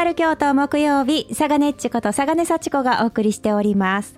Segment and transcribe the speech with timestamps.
[0.00, 4.14] カル京都木曜日、佐賀ねっちこと佐賀根幸子がお送りしております。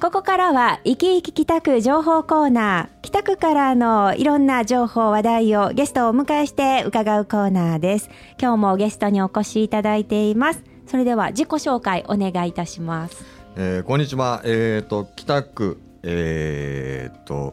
[0.00, 2.88] ここからは、生き生き北区情報コーナー。
[3.02, 8.08] 北区からのいろんな情報、話題をゲストをお迎えして伺うコーナーです。
[8.40, 10.64] 今日もゲストにお越しいただいています。
[10.86, 13.22] それでは自己紹介お願いいたします。
[13.56, 14.40] えーこんにちは。
[14.46, 17.52] えっ、と北区えっ、と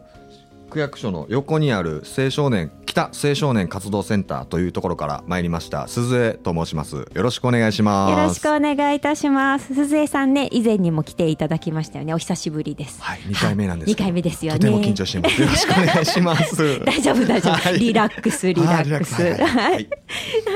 [0.69, 6.95] 区役所の横にある青少年北青少年活動センターというところから参りました鈴江と申します。
[6.95, 8.11] よろしくお願いします。
[8.11, 9.75] よろしくお願いいたします。
[9.75, 12.13] 鈴江さんね、以前にも来ていただきましたよね。
[12.13, 13.01] お久しぶりです。
[13.01, 13.99] はい、二回目なんですけど。
[13.99, 14.59] 2回目ですよね。
[14.59, 15.41] とても緊張しています。
[15.41, 16.79] よろしくお願いします。
[16.85, 19.87] 大丈夫大丈夫、はいリラックスリラックスはいはいはいはい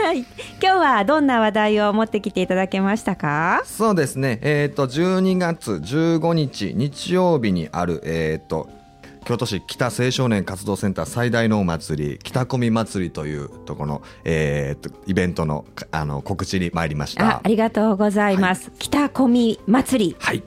[0.06, 3.64] はい今日はどんな話題を持ってきていただけましたか？
[3.66, 4.40] そうですね。
[4.44, 8.70] えっ、と12月15日日曜日にあるえっ、と
[9.26, 17.28] 京都市北青少年活動センター最大のお祭り北込み祭りというところのえっ、とイベントのかあの告知に参りました。
[17.28, 20.44] あありがとうございます、北込み祭りはい。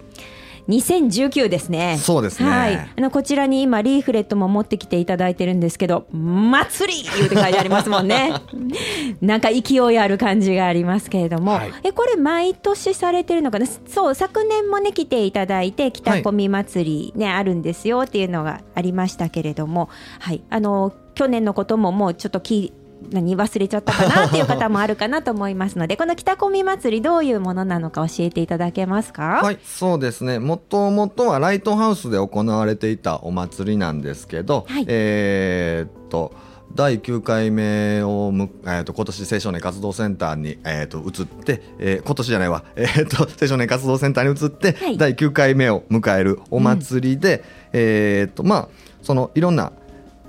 [0.69, 1.99] 2019ですね。
[1.99, 2.49] そうですね。
[2.49, 2.77] はい。
[2.77, 7.03] あのこちらに今リーフレットも持ってきていただいてるんですけど祭り!
[7.17, 8.33] 言うて書いてありますもんね。
[9.21, 11.73] なんか勢いある感じがありますけれども、はい。
[11.83, 13.67] えこれ毎年されてるのかな？
[13.87, 19.89] そう昨年もね来ていただいて北込み祭りね、あるんですよっていうのがありましたけれども。
[20.21, 20.43] はい。
[20.51, 22.73] あの去年のことももうちょっとき
[23.11, 29.41] 何忘れちゃったかなっていう方もあるかなと思いますのでこの北込み祭りどういうものなのか教えていただけますか？
[29.43, 30.39] はい、そうですね。
[30.39, 36.33] もともとはライトハウスで行われていたお祭りなんですけど、はいえーっと。
[36.75, 47.45] 第9回目をむ、えー、と今年青少年活動センターに、えー、と移って、えー今年じゃないわ、えー、と 青少年活動センターに移って、はい第9回目を迎えるお祭りで、
[47.75, 48.69] えーとまあ、
[49.03, 49.73] そのいろんな、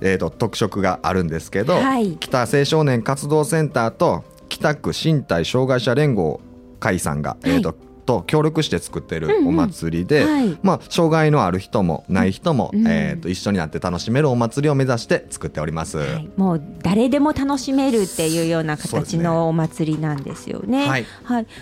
[0.04, 2.16] えー、と特色があるんですけど、はい。
[2.18, 6.40] 北青少年活動センターと北区身体障害者連合
[6.78, 10.58] 会さんが、えーとと協力して作ってるお祭りで、うんうんはい。
[10.62, 12.86] まあ、障害のある人もない人も、うん。
[12.86, 15.98] えー、と一緒になって楽しめるお祭りを目指して作っております。
[15.98, 20.86] はい、もう誰でも楽しめるっていうような形のお祭りなんですよね。
[20.86, 21.06] はい。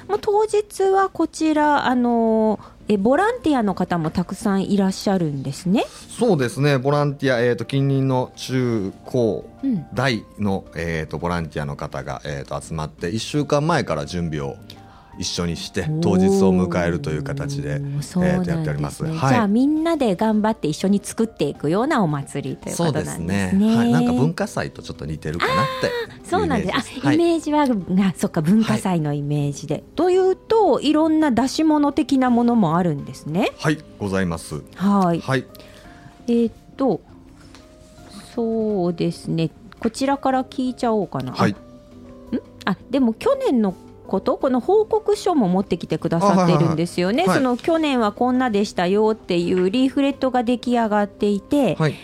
[0.09, 2.59] もう当日はこちらあの
[2.89, 5.85] えボランティアの方もたくさんいらっしゃるんですね。
[6.19, 6.79] そうですね。
[6.79, 9.87] ボランティア、えー、と近隣の中高うん。
[9.95, 14.57] 大の、えー、とボランティアの方が、えー、と集まって1週間前から準備を
[15.23, 19.05] 一緒にして当日を迎えるという形で、えおーやっております。
[19.05, 23.77] はいじゃあみんなで頑張って一緒に作っていくようなお祭りということなんですね。
[23.77, 26.75] はい、なんか文化祭とちょっと似てるかなってそうなんです。
[26.75, 29.85] あ、イメージはいイメージは、が、そっか、文化祭のイメージで。
[29.97, 33.53] というと、いろんな出し物的なものもあるんですね。
[33.59, 34.63] はい、ございます。
[34.75, 35.21] はい。
[35.21, 35.45] はい、
[36.29, 37.01] えーっと、
[38.35, 39.51] そうですね。
[39.79, 41.33] こちらから聞いちゃおうかな。
[41.33, 41.57] はい、
[42.65, 43.75] あ、でも去年の
[44.07, 47.25] こと、この報告書も持ってきてくださっているんですよね。
[47.27, 47.57] あはいはいはい。
[47.57, 51.95] その去年はこんなでしたよっていうリーフレットが出来上がっていて、はい、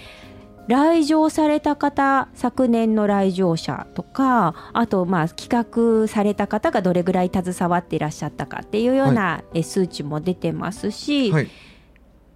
[0.69, 11.49] 来場された方昨年の来場者とかあとまあ企画された方がどれぐらい携わっていらっしゃったかっていうようなえ数値も出てますし、はい、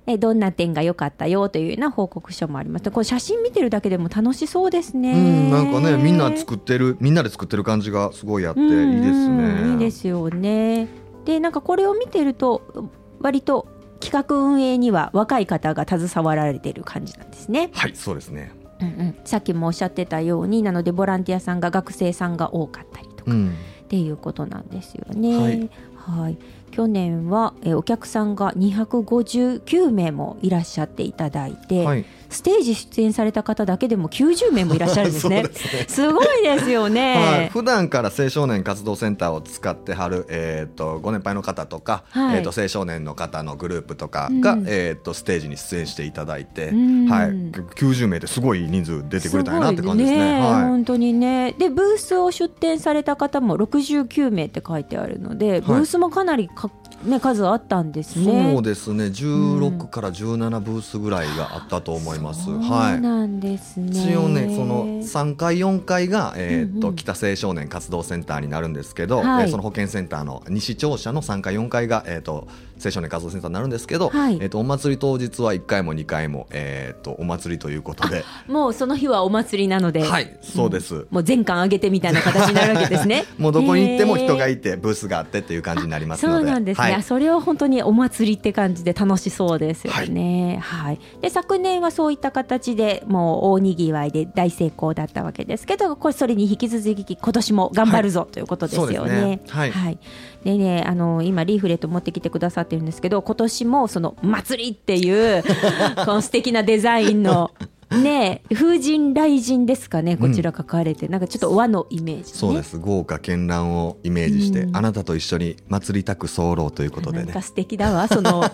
[0.06, 5.12] えどんな点が良かったよというような報告書もありますこれ写真見てるだけでも楽しそうですね。
[5.12, 9.72] うん、なんかね、みんな作ってる、みんなで作ってる感じがすごいあって、いいですうんね。
[9.72, 10.88] いいですよね。
[11.24, 13.68] でなんかこれを見てると割と
[14.00, 17.70] 企画運営には若い方が携わられている感じなんですね。
[17.72, 18.52] はい、そうですね。
[18.80, 23.54] うんうん、さっきもおっしゃってたようになのでボランティアさんが学生さんが多かったりとかうん、
[23.84, 25.38] っていうことなんですよね。
[25.38, 26.38] はいはい
[26.72, 35.44] 去年は、えお客さんが259名もいらっしゃっていただいて、はい、ステージ出演された方だけでも90名もいらっしゃるんですね。
[35.52, 35.84] すね。
[35.88, 37.14] すごいですよね。
[37.16, 42.38] はい、普段から青少年活動センターを使ってはる、えー、とご年配の方とか、はい。
[42.38, 44.64] えー、と青少年の方のグループとかが、うん。
[44.66, 47.06] えー、とステージに出演していただいて、うん。
[47.06, 50.40] はい、90名ですごい人数出てくれたんやなって感じですね。
[50.40, 50.62] ごいはい。
[50.64, 51.54] 本当にね。
[51.58, 56.70] でブースを出展された方も69名って書いてあるので、ブースもかなりか、
[57.04, 58.52] ね、数あったんですね。
[58.54, 62.44] そうですね16から17ブースぐらいがあったと思います。
[62.44, 63.90] そうはいなんですね。
[63.90, 72.46] 一応ねその3階4階が、えーとうんうん北青少年活動センターになるんですけど、はいえーその保健センターの西庁舎の3階4階が、えー、と
[72.82, 74.38] 青少年活動センターになるんですけど、はい。
[74.40, 78.24] えっとお祭り当日は1回も2回も、えっとお祭りということで。
[78.46, 83.24] もうその日はお祭りなので、はいそうです、もう全館上げてみたいな形になるわけですね。
[83.38, 86.94] もうどこに行っても人がいいてブースがあってっていう感じになりますそうのでなんですね、はい。
[86.94, 90.58] あそれは本当にお祭りって感じで楽しそうですよね。
[90.62, 98.92] はい、で昨年はそういった形でもう大にぎわいで大成功だったわけですけどこれそれに引き続き今年も頑張るぞということですよね。
[98.92, 99.40] そうですね。
[99.70, 99.98] はい。
[100.44, 107.50] でねあの今リーフレット持ってきてくださっててるんですけど今年もその祭りっていうこの素敵なデザインの
[108.02, 112.78] ね風神雷神ですかねこちら書かれて、なんかちょっと和のイメージ、ね、そうです。
[112.78, 114.76] 豪華絢爛をイメージして、うん。
[114.76, 117.24] あなたと一緒に祭りたく候ということでね。
[117.24, 118.44] なんか素敵だわその。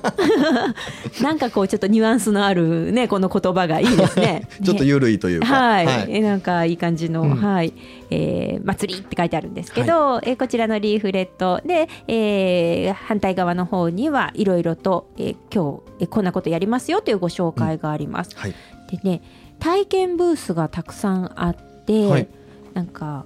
[1.22, 4.48] なんかこうちょっとニュアンスのあるねこの言葉がいいですね。
[4.62, 6.06] ちょっとね緩いというか、はい、はい。
[6.08, 7.36] えなんかいい感じの、うん。
[7.36, 7.72] はい、
[8.10, 18.30] えー祭りって書いてあるんですけど、えーこちらのリーフレットで、えー反対側の方にはいろいろと、えー今日、えーこんなことやりますよというご紹介があります。
[18.36, 18.54] はい
[18.88, 19.22] でね
[19.60, 22.28] 体験ブースがたくさんあって、はい。
[22.74, 23.24] なんか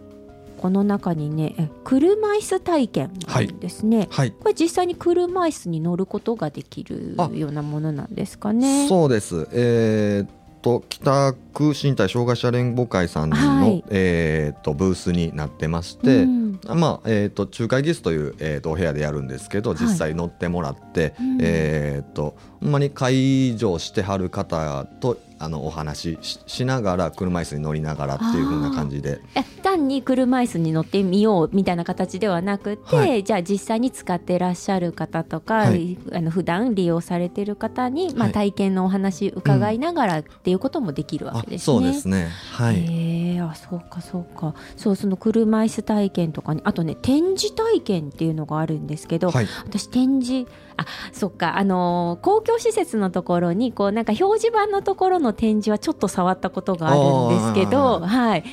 [0.58, 3.10] この中にねえ車椅子体験
[3.58, 4.06] ですね。
[4.10, 4.30] はい。
[4.30, 8.88] これ実際に車椅子に乗ることができるあようなものなんですかね。
[8.88, 9.48] そうです。
[9.52, 10.28] えーっ
[10.62, 13.82] と北区身体障害者連合会さんの、はい。
[13.90, 16.60] えーっとブースになってまして、うん。
[16.76, 19.80] まあえー、と仲介ギスという、えー、とお部屋でやるんですけどはい。
[19.80, 21.38] 実際乗ってもらって、うん。
[21.40, 29.20] えー、とほんまに介助してはる方とあのお話しししながら車椅子に乗りながらっていう風な感じで。
[29.34, 33.24] え単に車椅子に乗ってみようみたいな形ではなくて、はい。
[33.24, 35.98] じゃあ実際に使ってらっしゃる方とか、はい。
[36.12, 38.32] あの普段利用されてる方に、まあ、はい。
[38.32, 41.64] 体験のお話伺いながらっていうこともできるわあけですね。
[41.64, 42.28] そうですね。
[42.52, 44.54] はい、へえあそうかそうか。
[44.76, 49.46] そうその車椅子体験とかにあとね展示体験っていうのがあるんですけど、はい。
[49.64, 51.58] 私展示あそっか。
[51.58, 58.44] あのー公共施設のところにこうなんか表示板のところの展示はちょっと触ったことがあるんですけどはい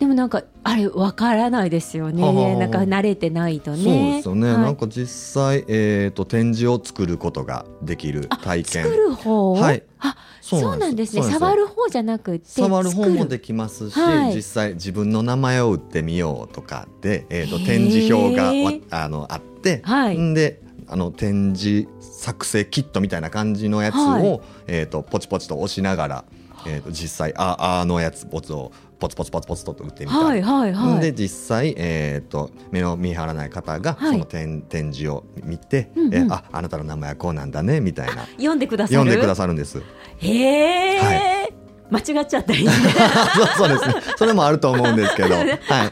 [0.00, 2.56] でもなんかあれわからないですよね。
[2.56, 3.84] なんか慣れてないとね。
[3.84, 4.62] そうですよね、はい。
[4.62, 8.84] なんか実際、えー、と展示を作ることができるあ体験。
[8.84, 9.82] 作る方、はい。
[9.98, 11.16] あそうなんです。
[11.16, 11.22] ね。
[11.22, 14.34] 触る方じゃなくて触る方も作できますし、はい。
[14.34, 17.66] 実際自分の名前を打ってみようとかで、えー、とへー。
[17.66, 18.72] 展示表がわ
[19.04, 20.16] あのあって、はい。
[20.16, 24.40] んであの展示作成キットみたいな感じのやつを、はい。
[24.66, 26.24] えー、とポチポチと押しながら、
[26.66, 31.00] えー、と実際ああのやつボツをポツポツポツポツと打ってみたり、はいはいはい。
[31.00, 34.12] で実際、えー、と目の見張らない方がはい。
[34.12, 36.14] その展,、展示を見て、うんうん。
[36.14, 38.26] えーああなたの名前はこうなんだねみたいな。
[38.36, 38.96] 読んでくださる。
[38.96, 39.80] 読んでくださるんです。
[40.18, 41.48] へえ、は
[41.90, 42.70] 間違っちゃったりね。
[43.34, 43.94] そうそうですね。
[44.16, 45.50] それもあると思うんですけど、 はい。
[45.50, 45.90] あ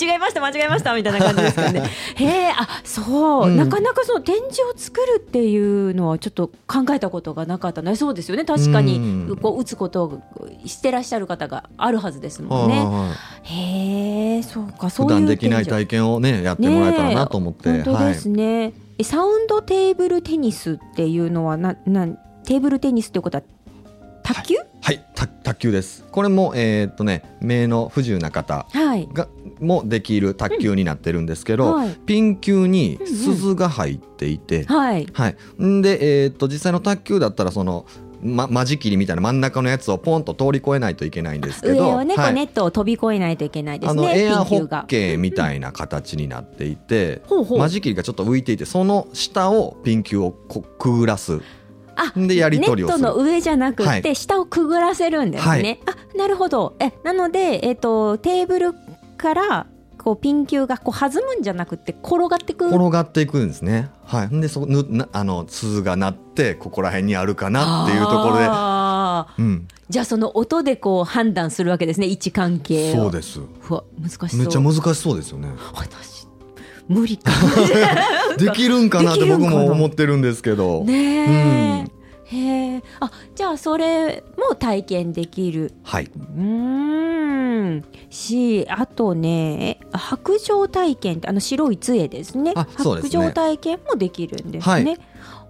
[0.00, 1.82] 違いました間違えましたみたいな感じですかね。
[2.16, 3.56] へえあそう、うん。
[3.56, 8.44] なかなかその展示を作るっていうのはちょっと考えたことがなかったねそうですよね。
[8.44, 9.36] 確かにうん。
[9.36, 10.20] こう打つことを
[10.64, 12.78] してらっしゃる方があるはずですもんね。
[12.78, 12.94] はいはい。
[12.94, 23.44] はいへえそうかそういう普段できない体験をねやってもらえたらなと思って、ねえ本当ですね、えサウンドテーブルテニスっていうのはななんテーブルテニスっていうことは
[24.34, 24.54] 卓球？
[24.82, 26.04] はい、た卓球です。
[26.10, 29.08] これもえーっとね目の不自由な方はい。
[29.12, 29.28] が
[29.60, 31.90] もできる卓球になってるんですけど、うんはい。
[32.06, 33.14] ピン球にうんうん。
[33.14, 35.06] 鈴が入っていて、はい。
[35.12, 35.36] はい。
[35.62, 37.86] んでえーっと実際の卓球だったらその
[38.22, 42.32] ま間仕切りみたいな真ん中のやつをポンと通り越えないといけないんですけど、上をね、こはい。
[42.32, 47.58] うネットを飛び越えないといけないですあのねエアホッケーみたいな形になっていて、ほうほう。
[47.58, 51.36] 間仕切りがちょっと浮いていてその下をピン球をこくぐらす。
[51.36, 51.40] あ
[52.16, 53.00] でやり取りをする。
[53.00, 54.16] ネットの上じゃなくてはい。
[54.16, 56.76] 下をくぐらせるんですね、あなるほど。
[56.80, 58.74] えなので、えっとテーブル
[59.16, 59.66] から
[60.02, 62.68] こうピン球がこう弾むんじゃなくて転がってく？
[62.68, 63.90] 転がっていくんですね。
[64.04, 68.46] はい、んでそこぬなあの鈴が鳴ってここら辺にあるかなっていうところで、
[69.38, 72.96] うん、じゃあその音でこう判断するわけですね位置関係を。
[72.96, 73.40] そうです。
[73.40, 74.40] うわ難しそう。
[74.40, 75.48] めっちゃ難しそうですよね。
[75.74, 76.26] 私
[76.88, 77.30] 無理か
[78.36, 80.82] できるんかなって僕も思ってるんですけど。
[80.84, 81.90] ねえ、
[82.32, 85.72] へえあじゃあそれも体験できる。
[85.82, 86.04] はい。
[86.04, 87.84] うーん。
[88.08, 92.54] しあとね白状体験ってあの白い杖ですね。
[92.54, 92.66] ね。
[92.76, 94.72] 白状体験もできるんですね。
[94.72, 94.84] はい。
[94.84, 95.49] はあ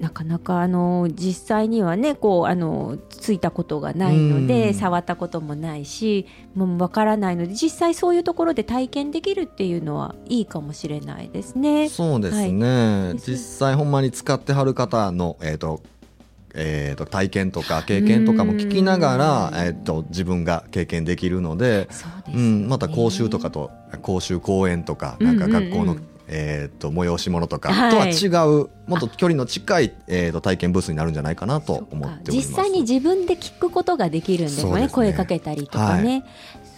[0.00, 11.88] なかなかあの実際にはねこうあのついたことがないのうでん触ったこともないしもうわからないので実際そういうところで体験できるっていうのはいいかもしれないですね。
[11.88, 13.08] そうですね。
[13.08, 15.80] はい実際ほんまに使ってはる方のえっ、と。
[16.54, 21.88] えー、と体験とか経験とかも聞きながら、うんえー、と自分が経験できるので、
[22.28, 25.96] ねうん、また講習とかと講習講演とかなんか学校の
[26.26, 27.90] えー、と催し物とかはい。
[27.90, 32.32] とは違う、もっと距離の近い、えー、と体験ブースになるんじゃないかなと思っております。
[32.32, 34.82] 実際に自分で聞くことができるんですよね。
[34.82, 34.88] ね。
[34.88, 36.24] 声かけたりとかね。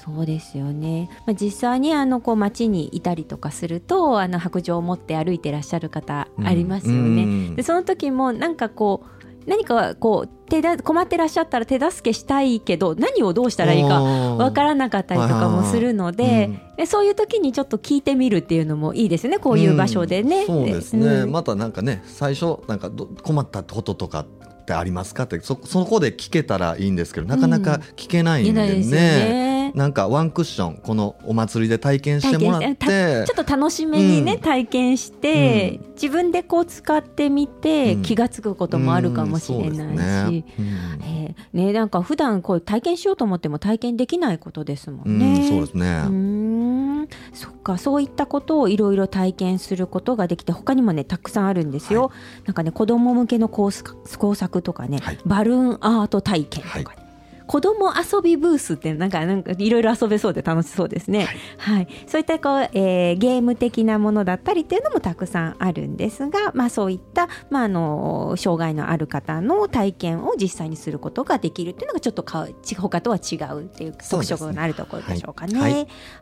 [0.06, 7.24] そうですよね、まあ、実際にあのこう街にいたりとかするとあの白状を持って歩いてらっしゃる方うんありますよね。
[7.24, 7.56] うん。
[7.56, 9.15] でその時もなんかこう
[9.46, 20.40] 何かこう手だ困ってらっしゃったら手助けしたいけど何をどうしたらいいかわからなかったりとかもするので,、でそういう時にちょっと聞いてみるっていうのもいいですねこういう場所でね。
[20.40, 21.32] うんそうですね、うん。
[21.32, 24.26] またなんかね最初なんかど困ったこととか
[24.66, 25.22] ってありますか？
[25.22, 29.72] ってそそこで聞けたらいいんですけどなかなか聞けないんで言えないですよね,、ね。
[29.76, 33.24] なんかワンクッションこのお祭りで体験してもらって。
[33.26, 34.40] ちょっと楽しめにね、うん。
[34.40, 38.02] 体験して、自分でこう使ってみて、うん。
[38.02, 39.74] 気が付くこともあるかもしれないし。
[39.78, 40.66] うねうん
[41.04, 45.48] えーね、なんか普段こう体験しようと思っても体験できないことですもうんんね。
[45.48, 47.08] そうですね、うーん。
[47.32, 52.12] そっかそういったことをいろいろ体験することができて他にもねたくさんあるんですよ、
[52.44, 55.18] なんかね子供向けの工作工作とかね、はい。
[55.26, 57.05] バルーンアート体験とかね、
[57.46, 61.28] はい子供遊びブースってなんかなんかいろいろ遊べそうで楽しそうですね。
[61.58, 75.58] はい、そういったこう、えーゲーム的なものだったりっていうのもたくさんあるんですが、まあそういったまああの障害のある方の体験を実際にすることができるっていうのがちょっとかち他とは違うっていう特色のあるところでしょうかね。
[75.58, 75.64] は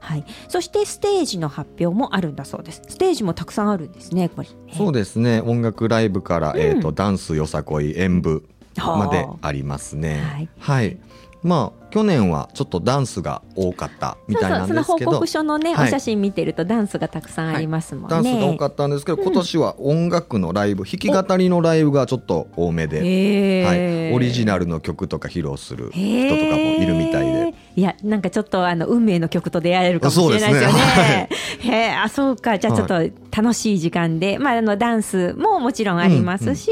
[0.01, 2.83] はいい、そしてステージの発表もあるんだそうです。
[2.89, 4.29] ステージもたくさんあるんですね。
[4.29, 4.55] これね。
[4.77, 8.43] そうですね音楽ライブから、えー、うんとダンスよさこい演舞
[8.77, 9.53] まであ。
[9.53, 10.49] りますね。
[10.59, 10.99] はい。
[11.43, 15.87] まあ去年はちょっとダンスが多かったみたいなんそうそうそのですけど報告書のね、はい。
[15.87, 18.11] お写真見てるとダンスがたくさんありますもんね。
[18.11, 27.55] ダンスが多かったんですけど、今年は音楽のライブ弾き語りのライブがちょっと多めで、はい、オリジナルの曲とか披露する人とかもいるみたいで。
[27.77, 31.29] いやなんかちょっとあの運命の曲と出会えるかもしれないですよそうね。
[31.61, 32.59] へえあそうか。
[32.59, 32.95] じゃあちょっと
[33.31, 36.71] 楽しい時間で、まああのダンスももちろんありますし、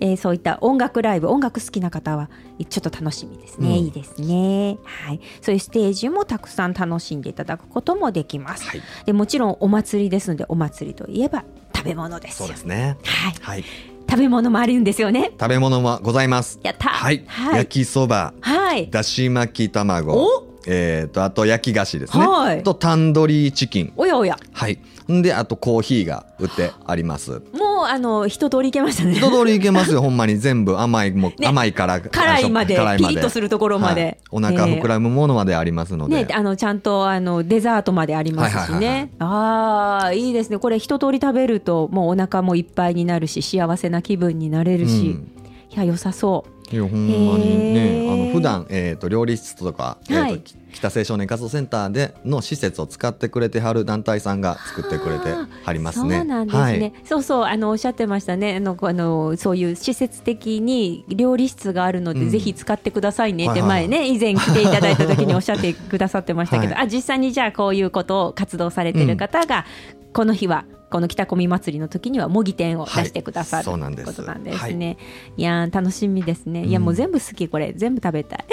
[0.00, 2.28] えーそういった音楽ライブ音楽好きな方は
[2.68, 3.74] ちょっと楽しみですね、うん。
[3.76, 4.61] いいですね。
[4.84, 5.20] はい。
[5.40, 8.64] そういうステージもたくさん楽しんでいただくこともできます。
[8.64, 8.82] はい。
[9.06, 12.46] でもちろんお祭りですのでお祭りといえば食べ物ですよ。
[12.46, 12.96] そうですね。
[13.04, 13.34] はい。
[13.40, 13.64] はい。
[14.08, 15.32] 食べ物もあるんですよね。
[15.40, 16.60] 食べ物はございます。
[16.62, 16.88] やった。
[16.90, 17.56] はい、はい。
[17.58, 18.90] 焼きそばはい。
[18.90, 20.52] だし巻き卵お。
[20.66, 22.62] えー、とあと焼き菓子ですね、はい。
[22.62, 23.92] とタンドリーチキン。
[23.96, 24.38] おやおや。
[24.52, 24.74] はい。
[24.74, 24.78] ん
[25.08, 27.42] であとコーヒーが売ってあります。
[27.52, 29.14] もうあの一通りいけましたね。
[29.14, 31.46] 一通りいけますよほんまに全部甘いも、 ね。
[31.46, 34.02] 甘いから辛いまで辛ピリッとするところまで。
[34.02, 34.18] はい。
[34.30, 38.80] お腹膨らむものまでありますので、ね、あのちゃんとあのデザートまでありますしはいはいはい。
[38.80, 39.10] ね。
[39.18, 40.58] ああ、いいですね。
[40.58, 45.32] これ一通り食べるともうお腹もいっぱいになるし、幸せな気分になれるし、うん。
[45.70, 46.51] いや良さそう。
[46.72, 56.18] いやほんまにねあの普段えっ、と料理室とか、えーとはい北青少年活動センターでの施設を使ってくれてはる団体さんが作ってくれてはりますね。
[56.18, 56.62] そうなんですね。
[56.62, 56.92] はい。
[57.04, 58.56] そうそうあのおっしゃってましたね。
[58.56, 62.30] あのこあのそういう施設的に料理室があるので、うん。
[62.30, 63.88] ぜひ使ってくださいねってはいはい。
[63.88, 64.08] 前ね。
[64.08, 66.84] 以前来ていただいた時におっしゃってくださってましたけど、 はい。
[66.84, 69.66] あ実際にじゃあこういうことを活動されてる方が、
[70.12, 74.98] この日はこの北込み祭りの時には模擬店を出してくださる、はいそうなんですということなんですね。
[75.36, 76.66] い、やー楽しみですね。
[76.66, 78.44] いやもう全部好きこれ全部食べたい。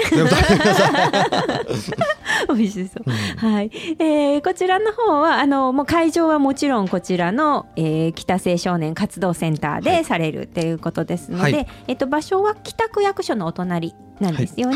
[2.48, 3.10] 美味しそう。
[3.46, 14.74] はい、えーこちらの方はあのもう会場はもちろんこちらの、えー北青少年活動センターでされるということですので、はいえっと場所は北区役所のお隣なんですよね。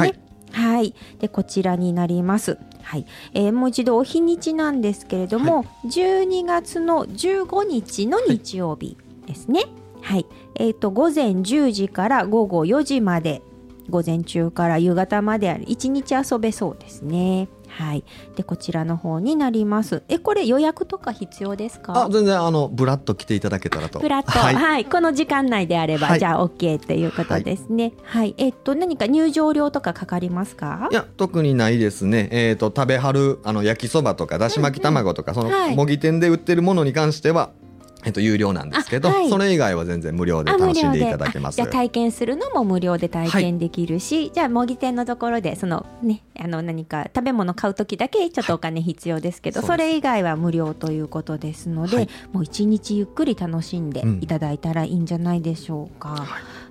[0.52, 2.58] ははいい、でこちらになります。
[2.84, 9.64] はい、えーもう一度お日にちなんですけれども、12月の15日の日曜日ですね。
[10.02, 10.26] はい、
[10.56, 13.42] えっ、と午前10時から午後4時まで
[13.88, 17.48] 午前中から夕方まである一日遊べそうですね。
[17.76, 18.04] はい。
[18.36, 20.02] でこちらの方になります。
[20.08, 22.08] えこれ予約とか必要ですあか？
[22.10, 24.00] 全然あのブラッと来ていただけたらと。
[24.00, 27.92] フラット、ははいい、この時間内であれば、はいじゃあ OK ということですね。
[28.04, 30.88] はい、えっと何か入場料とかかかりますか？
[30.90, 30.94] い？
[30.94, 37.50] や特にないですね、えー、と食べはるあの焼きそばとかだし巻き卵とか、そのはい模擬店で売ってるものに関しては、
[38.04, 39.30] えっと有料なんですけど、あはい。
[39.30, 41.54] それ以外は全然無料であ楽しんでいただけます。
[41.54, 49.66] あじゃあ体験するのも無料で体験できるし、じゃあ模擬店のところでそのねあの何か食べ物買う時だけちょっとお金必要ですけど、はい。
[49.66, 52.08] それ以外は無料ということですので、はい。
[52.32, 56.26] もう一日ゆっくり楽しんでいただいたらいいんじゃないでしょうか。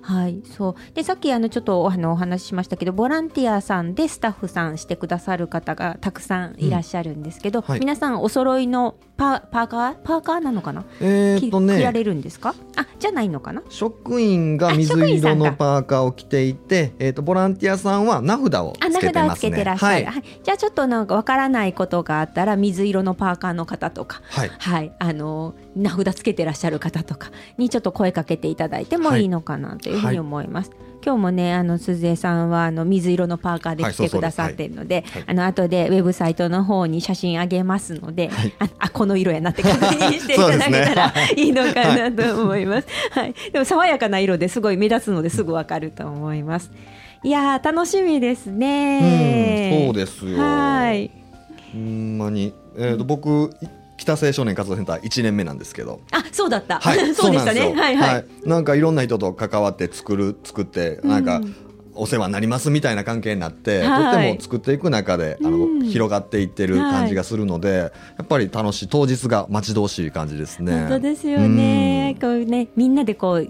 [0.06, 0.94] はい、そう。
[0.94, 7.80] でさっきあのちょっとあのお話ししましたけどボランティアさんでスタッフさんしてくださる方がたくさんいらっしゃるんですけど、うんはい。
[7.80, 12.54] 皆さんお揃いのパパーカーパーカーなのかな、えーっとき着らねれるんですか？
[12.76, 13.62] あじゃないのかな？
[13.70, 19.50] 職員が水色のパーカーを着ていて、えー、とボランティアさんは名札をつけてますね。
[19.50, 20.22] けてらっしゃる、はい、はい。
[20.42, 24.20] じゃあちょっとなんかわからないことがあったら水色のパーカーの方とか。
[24.26, 30.70] はい、はい、あの名札つけてらっしゃる方とかにちょっと声かけていただいてもいいのかなというふうに思います。
[31.04, 42.88] 今日もね、あの鈴江さんはあの水色のパーカーで来てくださってるので、はいあの後でウェブサイトの方に写真あげますので、はいああこの色やなって確認していただけたらいいのかなと思います。
[43.10, 46.70] はい、でも爽やかな色ですごい目立つのですぐわかると思います。
[47.22, 49.82] いやー楽しみですね。
[49.82, 51.10] うんそうですよはい。
[51.72, 53.54] ほんまに、えーと僕
[53.96, 56.80] 北青少年活動センター1年目なんですけど、あ、そうだった。
[56.80, 57.60] はい、 そうでしたね。
[57.60, 58.24] なんですよはいはい。
[58.44, 61.54] なんかいろんな人と関わって作る作ってなんか、うん
[61.96, 67.90] お世話になりますみたいな関係になって、はいとっても作っていく中であの、うん広がっていってる感じがするので、や
[68.22, 70.72] っぱり楽しい当日が待ち遠しい感じですね。
[70.72, 72.16] 本当ですよね。
[72.20, 73.48] こうね、みんなでこう。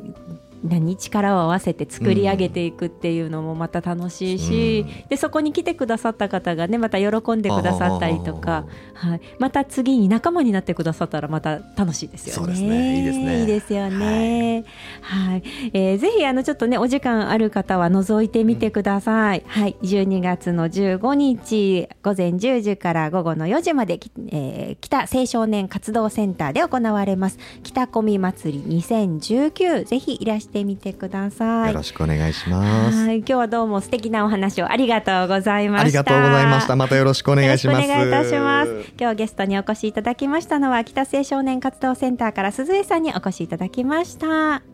[0.64, 12.34] 何力を合わせて作り上げていくっていうのもまた楽しいし、でそこに来てくださった方がねまた喜んでくださったりとか、はい、また次に仲間になってくださったらまた楽しいですよね。
[12.36, 12.98] そうですね。
[12.98, 13.40] いいですね。
[13.40, 14.64] いいですよね。
[15.02, 15.42] はい、
[15.74, 19.42] えーぜひあのちょっとねお時間ある方は覗いてみてください。
[19.46, 27.38] はい、12月の15日午前10時から午後の4時まで、きえー北青少年活動センターで行われます。
[27.62, 31.68] 北込み祭り2019ぜひいらしてみてください。
[31.68, 33.06] よろしくお願いします。
[33.06, 35.82] はい、今日はどうも素敵なお話をありがとうございました。
[35.82, 36.76] ありがとうございました。
[36.76, 37.84] またよろしくお願いします。
[37.84, 38.92] お願いいたします。
[39.00, 44.73] 今日ゲストにお越しいただきましたのは北青少年活動センターから鈴江さんにお越しいただきました。